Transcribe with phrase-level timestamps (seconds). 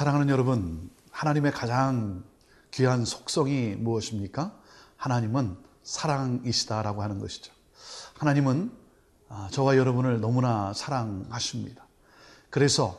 [0.00, 2.24] 사랑하는 여러분, 하나님의 가장
[2.70, 4.58] 귀한 속성이 무엇입니까?
[4.96, 7.52] 하나님은 사랑이시다라고 하는 것이죠.
[8.16, 8.72] 하나님은
[9.28, 11.86] 아, 저와 여러분을 너무나 사랑하십니다.
[12.48, 12.98] 그래서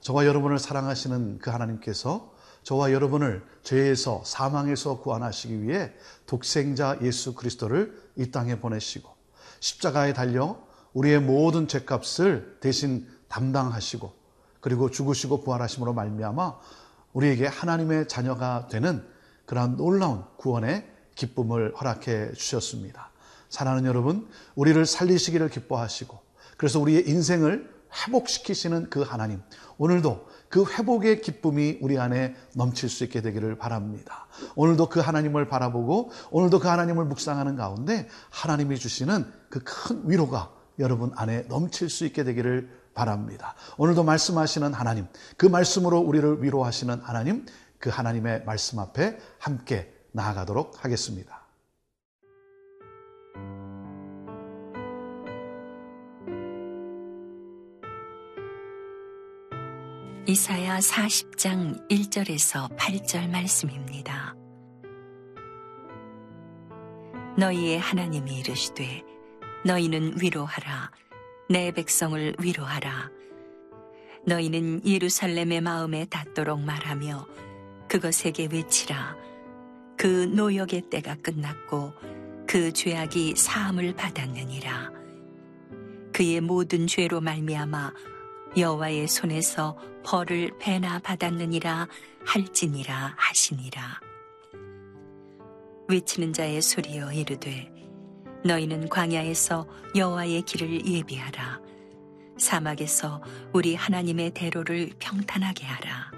[0.00, 2.32] 저와 여러분을 사랑하시는 그 하나님께서
[2.62, 5.90] 저와 여러분을 죄에서 사망에서 구원하시기 위해
[6.26, 9.10] 독생자 예수 그리스도를 이 땅에 보내시고
[9.58, 14.25] 십자가에 달려 우리의 모든 죄값을 대신 담당하시고
[14.66, 16.56] 그리고 죽으시고 부활하심으로 말미암아
[17.12, 19.06] 우리에게 하나님의 자녀가 되는
[19.44, 20.84] 그러한 놀라운 구원의
[21.14, 23.12] 기쁨을 허락해 주셨습니다.
[23.48, 24.26] 사랑하는 여러분,
[24.56, 26.18] 우리를 살리시기를 기뻐하시고
[26.56, 27.72] 그래서 우리의 인생을
[28.08, 29.40] 회복시키시는 그 하나님,
[29.78, 34.26] 오늘도 그 회복의 기쁨이 우리 안에 넘칠 수 있게 되기를 바랍니다.
[34.56, 41.12] 오늘도 그 하나님을 바라보고 오늘도 그 하나님을 묵상하는 가운데 하나님이 주시는 그 큰 위로가 여러분
[41.14, 43.54] 안에 넘칠 수 있게 되기를 바랍니다.
[43.76, 47.46] 오늘도 말씀하시는 하나님, 그 말씀으로 우리를 위로하시는 하나님,
[47.78, 51.46] 그 하나님의 말씀 앞에 함께 나아가도록 하겠습니다.
[60.28, 64.34] 이사야 40장 1절에서 8절 말씀입니다.
[67.38, 69.02] 너희의 하나님이 이르시되
[69.64, 70.90] 너희는 위로하라
[71.48, 73.10] 내 백성을 위로하라.
[74.26, 77.26] 너희는 예루살렘의 마음에 닿도록 말하며
[77.88, 79.16] 그것에게 외치라.
[79.96, 81.92] 그 노역의 때가 끝났고
[82.48, 84.90] 그 죄악이 사함을 받았느니라.
[86.12, 87.92] 그의 모든 죄로 말미암아
[88.56, 91.86] 여호와의 손에서 벌을 배나 받았느니라
[92.24, 94.00] 할지니라 하시니라.
[95.88, 97.75] 외치는 자의 소리여 이르되
[98.44, 101.60] 너희는 광야에서 여호와의 길을 예비하라.
[102.38, 103.22] 사막에서
[103.52, 106.10] 우리 하나님의 대로를 평탄하게 하라.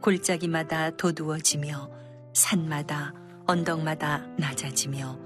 [0.00, 1.90] 골짜기마다 도두어지며
[2.32, 3.12] 산마다
[3.46, 5.18] 언덕마다 낮아지며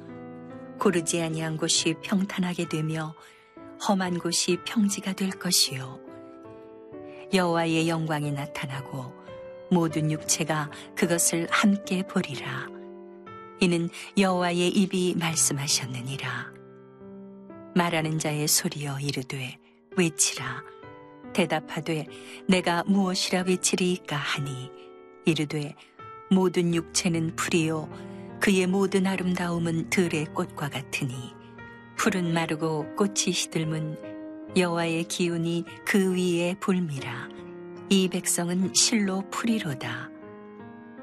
[0.80, 3.14] 고르지 아니한 곳이 평탄하게 되며
[3.86, 6.00] 험한 곳이 평지가 될 것이요
[7.32, 9.12] 여호와의 영광이 나타나고
[9.70, 12.68] 모든 육체가 그것을 함께 보리라
[13.60, 13.88] 이는
[14.18, 16.52] 여호와의 입이 말씀하셨느니라.
[17.74, 19.58] 말하는 자의 소리여 이르되
[19.96, 20.62] 외치라.
[21.32, 22.06] 대답하되
[22.48, 24.70] 내가 무엇이라 외치리이까 하니?
[25.24, 25.74] 이르되
[26.30, 27.88] 모든 육체는 풀이요
[28.40, 31.14] 그의 모든 아름다움은 들의 꽃과 같으니.
[31.96, 33.96] 풀은 마르고 꽃이 시들문
[34.56, 37.28] 여호와의 기운이 그 위에 불미라.
[37.88, 40.10] 이 백성은 실로 풀이로다.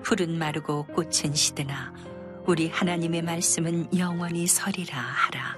[0.03, 1.94] 풀은 마르고 꽃은 시드나
[2.47, 5.57] 우리 하나님의 말씀은 영원히 서리라 하라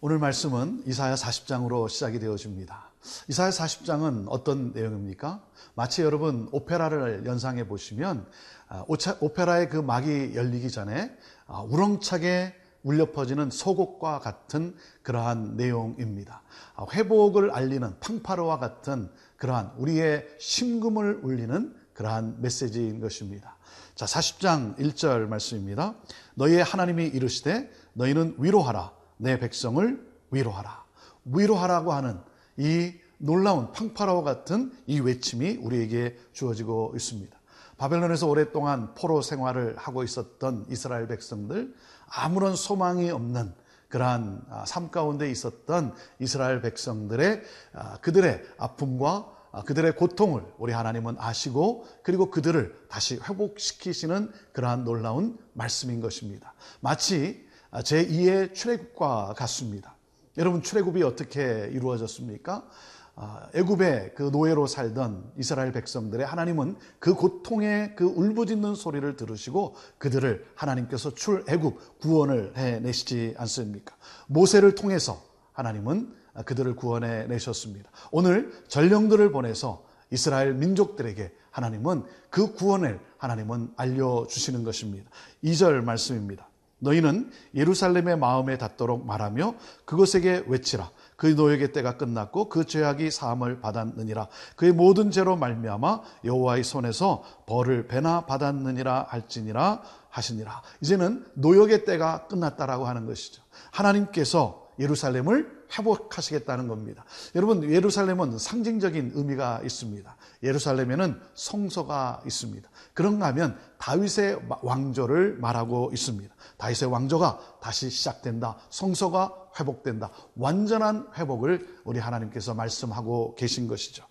[0.00, 2.90] 오늘 말씀은 이사야 40장으로 시작이 되어집니다.
[3.28, 5.44] 이사야 40장은 어떤 내용입니까?
[5.74, 8.26] 마치 여러분 오페라를 연상해 보시면
[8.68, 8.84] 아,
[9.20, 16.42] 오페라의 그 막이 열리기 전에 아, 우렁차게 울려 퍼지는 소곡과 같은 그러한 내용입니다.
[16.74, 23.51] 아, 회복을 알리는 팡파르와 같은 그러한 우리의 심금을 울리는 그러한 메시지인 것입니다.
[23.94, 25.94] 자, 40장 1절 말씀입니다.
[26.34, 30.84] 너희의 하나님이 이르시되 너희는 위로하라 내 백성을 위로하라.
[31.24, 32.20] 위로하라고 하는
[32.56, 37.38] 이 놀라운 팡파라와 같은 이 외침이 우리에게 주어지고 있습니다.
[37.76, 41.74] 바벨론에서 오랫동안 포로 생활을 하고 있었던 이스라엘 백성들
[42.08, 43.54] 아무런 소망이 없는
[43.88, 47.42] 그러한 아, 삶 가운데 있었던 이스라엘 백성들의
[47.74, 55.38] 아, 그들의 아픔과 아, 그들의 고통을 우리 하나님은 아시고 그리고 그들을 다시 회복시키시는 그러한 놀라운
[55.52, 56.54] 말씀인 것입니다.
[56.80, 59.96] 마치 제2의 출애굽과 같습니다.
[60.38, 62.66] 여러분 출애굽이 어떻게 이루어졌습니까?
[63.14, 70.46] 아, 애굽의 그 노예로 살던 이스라엘 백성들의 하나님은 그 고통의 그 울부짖는 소리를 들으시고 그들을
[70.54, 73.94] 하나님께서 출애굽 구원을 해내시지 않습니까?
[74.28, 75.22] 모세를 통해서
[75.52, 77.90] 하나님은 그들을 구원해 내셨습니다.
[78.10, 85.10] 오늘 전령들을 보내서 이스라엘 민족들에게 하나님은 그 구원을 하나님은 알려주시는 것입니다.
[85.44, 86.48] 2절 말씀입니다.
[86.82, 90.90] 너희는 예루살렘의 마음에 닿도록 말하며 그것에게 외치라.
[91.16, 94.26] 그 노역의 때가 끝났고 그 죄악이 사함을 받았느니라.
[94.56, 100.62] 그의 모든 죄로 말미암아 여호와의 손에서 벌을 배나 받았느니라 할지니라 하시니라.
[100.80, 103.42] 이제는 노역의 때가 끝났다라고 하는 것이죠.
[103.70, 107.04] 하나님께서 예루살렘을 회복하시겠다는 겁니다.
[107.34, 110.16] 여러분, 예루살렘은 상징적인 의미가 있습니다.
[110.42, 112.68] 예루살렘에는 성소가 있습니다.
[112.94, 116.34] 그런가 하면 다윗의 왕조를 말하고 있습니다.
[116.58, 118.56] 다윗의 왕조가 다시 시작된다.
[118.70, 120.10] 성소가 회복된다.
[120.36, 124.04] 완전한 회복을 우리 하나님께서 말씀하고 계신 것이죠.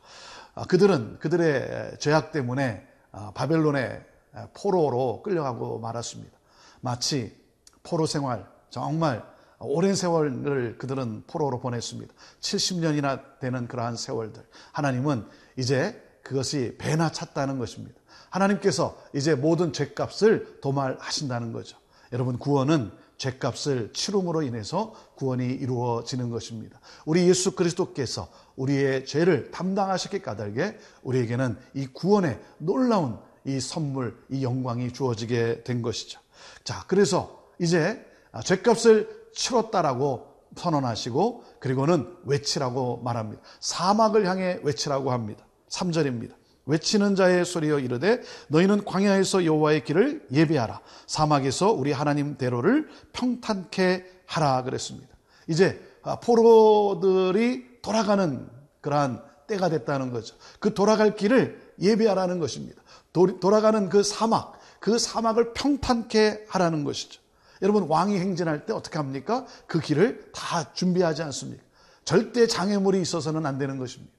[0.54, 4.06] 아, 그들은 그들의 죄악 때문에 아, 바벨론의
[4.54, 6.38] 포로로 끌려가고 말았습니다.
[6.82, 7.36] 마치
[7.84, 9.31] 포로 생활 정말
[9.62, 12.14] 오랜 세월을 그들은 포로로 보냈습니다.
[12.40, 14.44] 70년이나 되는 그러한 세월들.
[14.72, 15.26] 하나님은
[15.58, 18.00] 이제 그것이 배나 찼다는 것입니다.
[18.30, 21.78] 하나님께서 이제 모든 죄값을 도말하신다는 거죠.
[22.14, 26.80] 여러분 구원은 죄값을 치rum으로 인해서 구원이 이루어지는 것입니다.
[27.06, 34.94] 우리 예수 그리스도께서 우리의 죄를 담당하셨기 까닭에 우리에게는 이 구원의 놀라운 이 선물, 이 영광이
[34.94, 36.20] 주어지게 된 것이죠.
[36.64, 38.04] 자, 그래서 이제
[38.44, 43.42] 죄값을 치렀다라고 선언하시고 그리고는 외치라고 말합니다.
[43.60, 45.46] 사막을 향해 외치라고 합니다.
[45.70, 46.34] 3절입니다.
[46.66, 50.82] 외치는 자의 소리여 이르되 너희는 광야에서 여호와의 길을 예비하라.
[51.08, 55.10] 사막에서 우리 하나님 대로를 평탄케 하라 그랬습니다.
[55.48, 55.82] 이제
[56.24, 58.48] 포로들이 돌아가는
[58.82, 60.36] 그러한 때가 됐다는 거죠.
[60.60, 62.82] 그 돌아갈 길을 예비하라는 것입니다.
[63.12, 67.22] 돌아가는 그 사막, 그 사막을 평탄케 하라는 것이죠.
[67.62, 69.46] 여러분 왕이 행진할 때 어떻게 합니까?
[69.68, 71.64] 그 길을 다 준비하지 않습니까?
[72.04, 74.12] 절대 장애물이 있어서는 안 되는 것입니다.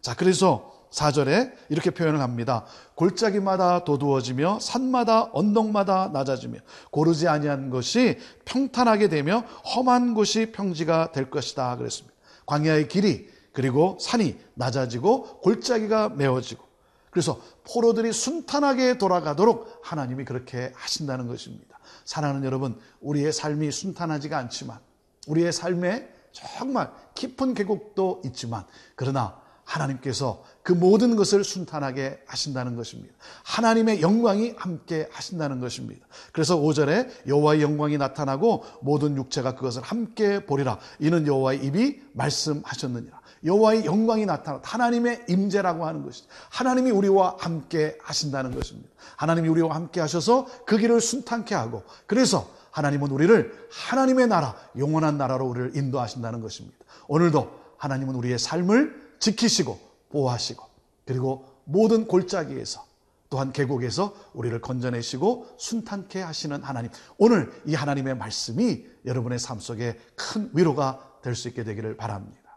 [0.00, 2.64] 자, 그래서 4절에 이렇게 표현을 합니다.
[2.94, 6.60] 골짜기마다 도두어지며 산마다 언덕마다 낮아지며
[6.90, 12.16] 고르지 아니한 것이 평탄하게 되며 험한 곳이 평지가 될 것이다 그랬습니다.
[12.46, 16.67] 광야의 길이 그리고 산이 낮아지고 골짜기가 메워지고
[17.10, 21.78] 그래서 포로들이 순탄하게 돌아가도록 하나님이 그렇게 하신다는 것입니다.
[22.04, 24.78] 사랑하는 여러분, 우리의 삶이 순탄하지가 않지만
[25.26, 28.64] 우리의 삶에 정말 깊은 계곡도 있지만
[28.94, 33.14] 그러나 하나님께서 그 모든 것을 순탄하게 하신다는 것입니다.
[33.44, 36.06] 하나님의 영광이 함께 하신다는 것입니다.
[36.32, 40.78] 그래서 5절에 여호와의 영광이 나타나고 모든 육체가 그것을 함께 보리라.
[40.98, 43.17] 이는 여호와의 입이 말씀하셨느니라.
[43.44, 46.28] 여호와의 영광이 나타나 하나님의 임재라고 하는 것이죠.
[46.50, 48.88] 하나님이 우리와 함께 하신다는 것입니다.
[49.16, 55.46] 하나님이 우리와 함께 하셔서 그 길을 순탄케 하고 그래서 하나님은 우리를 하나님의 나라, 영원한 나라로
[55.46, 56.76] 우리를 인도하신다는 것입니다.
[57.08, 59.78] 오늘도 하나님은 우리의 삶을 지키시고
[60.10, 60.64] 보호하시고
[61.06, 62.86] 그리고 모든 골짜기에서
[63.30, 66.90] 또한 계곡에서 우리를 건져내시고 순탄케 하시는 하나님.
[67.18, 72.47] 오늘 이 하나님의 말씀이 여러분의 삶 속에 큰 위로가 될 수 있게 되기를 바랍니다.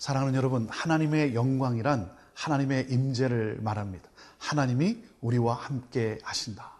[0.00, 4.08] 사랑하는 여러분, 하나님의 영광이란 하나님의 임재를 말합니다.
[4.38, 6.72] 하나님이 우리와 함께 하신다.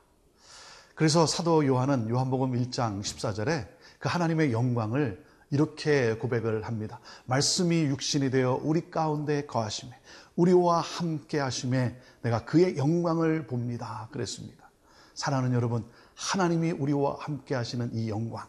[0.94, 3.68] 그래서 사도 요한은 요한복음 1장 14절에
[3.98, 6.98] 그 하나님의 영광을 이렇게 고백을 합니다.
[7.26, 9.92] 말씀이 육신이 되어 우리 가운데 거하심에
[10.36, 14.08] 우리와 함께 하심에 내가 그의 영광을 봅니다.
[14.12, 14.70] 그랬습니다.
[15.12, 15.84] 사랑하는 여러분,
[16.14, 18.46] 하나님이 우리와 함께 하시는 이 영광.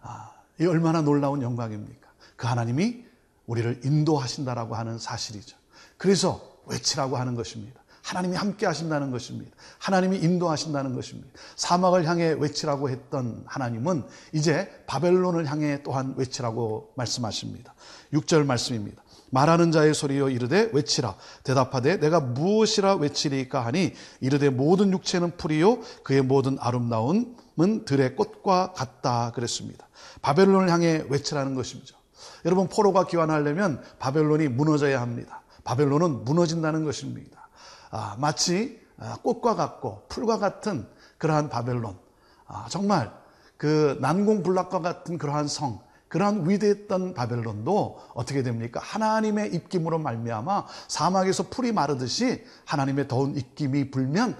[0.00, 2.10] 아, 이 얼마나 놀라운 영광입니까?
[2.34, 3.09] 그 하나님이
[3.50, 5.56] 우리를 인도하신다라고 하는 사실이죠.
[5.96, 7.80] 그래서 외치라고 하는 것입니다.
[8.02, 9.50] 하나님이 함께 하신다는 것입니다.
[9.78, 11.28] 하나님이 인도하신다는 것입니다.
[11.56, 17.74] 사막을 향해 외치라고 했던 하나님은 이제 바벨론을 향해 또한 외치라고 말씀하십니다.
[18.12, 19.02] 6절 말씀입니다.
[19.30, 26.22] 말하는 자의 소리여 이르되 외치라 대답하되 내가 무엇이라 외치리까 하니 이르되 모든 육체는 풀이요 그의
[26.22, 29.88] 모든 아름다움은 들의 꽃과 같다 그랬습니다.
[30.22, 31.99] 바벨론을 향해 외치라는 것이죠.
[32.44, 35.42] 여러분 포로가 귀환하려면 바벨론이 무너져야 합니다.
[35.64, 37.48] 바벨론은 무너진다는 것입니다.
[37.90, 40.86] 아, 마치 아, 꽃과 같고 풀과 같은
[41.18, 41.98] 그러한 바벨론,
[42.46, 43.12] 아, 정말
[43.56, 48.80] 그 난공불락과 같은 그러한 성, 그러한 위대했던 바벨론도 어떻게 됩니까?
[48.82, 54.36] 하나님의 입김으로 말미암아 사막에서 풀이 마르듯이 하나님의 더운 입김이 불면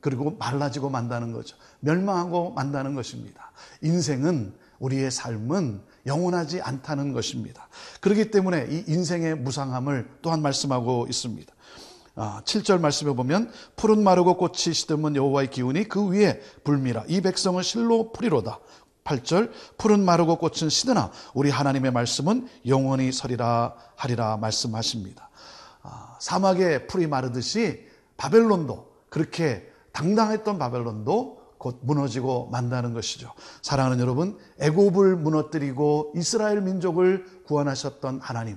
[0.00, 1.56] 그리고 말라지고 만다는 거죠.
[1.80, 3.52] 멸망하고 만다는 것입니다.
[3.80, 7.68] 인생은 우리의 삶은 영원하지 않다는 것입니다.
[8.00, 11.52] 그렇기 때문에 이 인생의 무상함을 또한 말씀하고 있습니다.
[12.16, 17.62] 7절 아, 말씀에 보면 푸른 마르고 꽃이 시드문 여호와의 기운이 그 위에 불미라 이 백성은
[17.62, 18.60] 실로 풀이로다.
[19.02, 25.28] 8절 푸른 마르고 꽃은 시드나 우리 하나님의 말씀은 영원히 서리라 하리라 말씀하십니다.
[25.82, 33.32] 아, 사막에 풀이 마르듯이 바벨론도 그렇게 당당했던 바벨론도 곧 무너지고 만다는 것이죠.
[33.62, 38.56] 사랑하는 여러분, 애굽을 무너뜨리고 이스라엘 민족을 구원하셨던 하나님,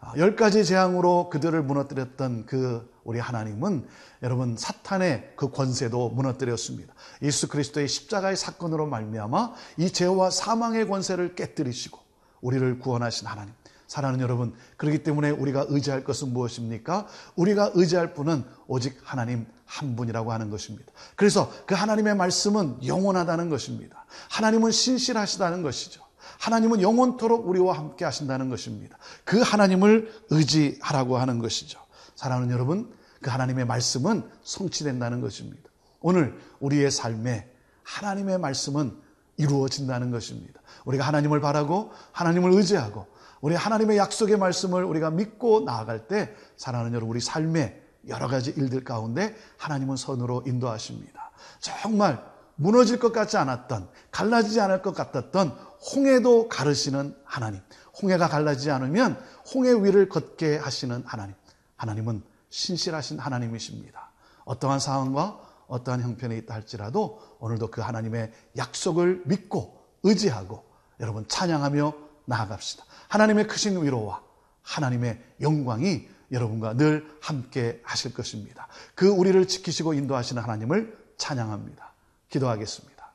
[0.00, 3.86] 아, 열 가지 재앙으로 그들을 무너뜨렸던 그 우리 하나님은
[4.22, 6.94] 여러분 사탄의 그 권세도 무너뜨렸습니다.
[7.22, 11.98] 예수 그리스도의 십자가의 사건으로 말미암아 이 죄와 사망의 권세를 깨뜨리시고
[12.40, 13.54] 우리를 구원하신 하나님.
[13.94, 17.06] 사랑하는 여러분, 그렇기 때문에 우리가 의지할 것은 무엇입니까?
[17.36, 20.92] 우리가 의지할 분은 오직 하나님 한 분이라고 하는 것입니다.
[21.14, 24.04] 그래서 그 하나님의 말씀은 영원하다는 것입니다.
[24.30, 26.02] 하나님은 신실하시다는 것이죠.
[26.40, 28.98] 하나님은 영원토록 우리와 함께 하신다는 것입니다.
[29.22, 31.78] 그 하나님을 의지하라고 하는 것이죠.
[32.16, 35.70] 사랑하는 여러분, 그 하나님의 말씀은 성취된다는 것입니다.
[36.00, 37.48] 오늘 우리의 삶에
[37.84, 39.04] 하나님의 말씀은
[39.36, 40.60] 이루어진다는 것입니다.
[40.84, 43.13] 우리가 하나님을 바라고 하나님을 의지하고
[43.44, 48.84] 우리 하나님의 약속의 말씀을 우리가 믿고 나아갈 때 사랑하는 여러분 우리 삶에 여러 가지 일들
[48.84, 51.30] 가운데 하나님은 선으로 인도하십니다.
[51.60, 52.24] 정말
[52.54, 55.50] 무너질 것 같지 않았던 갈라지지 않을 것 같았던
[55.94, 57.60] 홍해도 가르시는 하나님.
[58.00, 59.22] 홍해가 갈라지지 않으면
[59.52, 61.34] 홍해 위를 걷게 하시는 하나님.
[61.76, 64.10] 하나님은 신실하신 하나님이십니다.
[64.46, 70.64] 어떠한 상황과 어떠한 형편에 있다 할지라도 오늘도 그 하나님의 약속을 믿고 의지하고
[70.98, 71.92] 여러분 찬양하며
[72.24, 72.84] 나아갑시다.
[73.14, 74.20] 하나님의 크신 위로와
[74.62, 78.66] 하나님의 영광이 여러분과 늘 함께 하실 것입니다.
[78.96, 81.92] 그 우리를 지키시고 인도하시는 하나님을 찬양합니다.
[82.28, 83.12] 기도하겠습니다.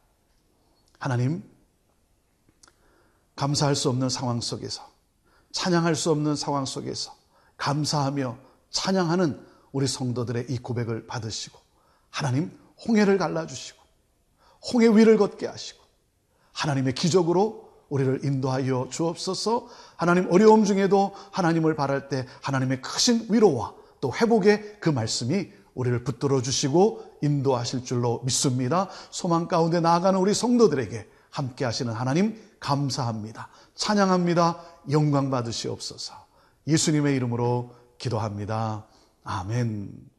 [1.00, 1.44] 하나님,
[3.36, 4.90] 감사할 수 없는 상황 속에서,
[5.52, 7.14] 찬양할 수 없는 상황 속에서
[7.58, 8.38] 감사하며
[8.70, 11.60] 찬양하는 우리 성도들의 이 고백을 받으시고,
[12.10, 13.84] 하나님, 홍해를 갈라주시고,
[14.72, 15.84] 홍해 위를 걷게 하시고,
[16.54, 24.14] 하나님의 기적으로 우리를 인도하여 주옵소서 하나님 어려움 중에도 하나님을 바랄 때 하나님의 크신 위로와 또
[24.14, 28.90] 회복의 그 말씀이 우리를 붙들어 주시고 인도하실 줄로 믿습니다.
[29.12, 33.50] 소망 가운데 나아가는 우리 성도들에게 함께 하시는 하나님 감사합니다.
[33.76, 34.60] 찬양합니다.
[34.92, 36.14] 영광 받으시옵소서.
[36.68, 38.86] 예수님의 이름으로 기도합니다.
[39.24, 40.19] 아멘.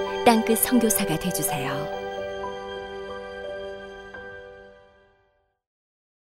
[0.25, 2.00] 땅끝 성교사가 되주세요